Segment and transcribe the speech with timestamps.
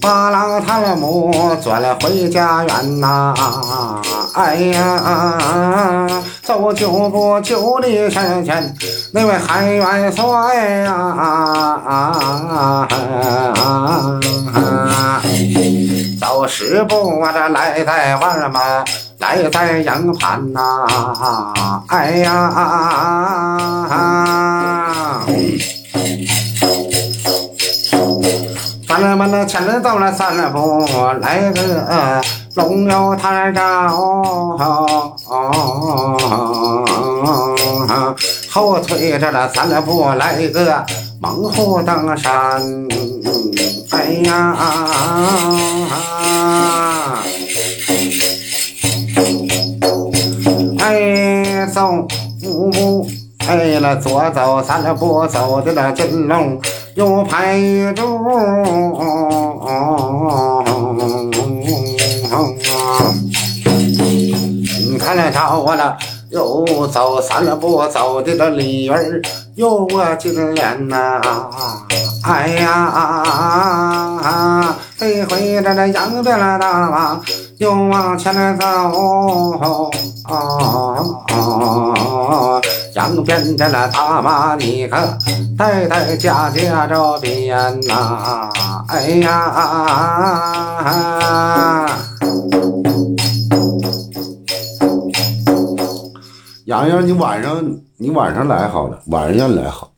[0.00, 3.34] 把老太母转了回家园呐，
[4.34, 6.06] 哎呀，
[6.44, 8.72] 走九步九里山前
[9.12, 10.54] 那位韩元帅
[10.84, 12.86] 呀，
[16.20, 18.84] 走十步我这来在玩嘛，
[19.18, 20.86] 来在营盘呐，
[21.88, 23.65] 哎呀。
[28.98, 30.86] 咱们那前到了三步，
[31.20, 32.20] 来个
[32.54, 33.90] 龙游太照，
[38.50, 40.82] 后退着了三步来个
[41.20, 42.62] 猛虎登山，
[43.90, 44.56] 哎呀，
[50.78, 52.06] 哎走
[52.44, 53.06] 五步。
[53.46, 56.58] 哎了，左走三步，走的那金龙
[56.96, 57.60] 又排
[57.94, 58.02] 住。
[64.90, 65.94] 你看了着我了，
[66.30, 69.20] 又走三步，走的那李儿
[69.56, 71.20] 又我金莲呐。
[72.24, 73.22] 哎呀，
[74.96, 77.20] 这回这那扬鞭了大马
[77.58, 79.90] 又往前来走。
[83.06, 84.96] 扬鞭的那大妈，你可
[85.56, 88.50] 代代家家着边呐！
[88.88, 89.30] 哎呀，
[96.64, 97.64] 洋洋，你晚上
[97.96, 99.88] 你晚上来好了，晚上让你来好。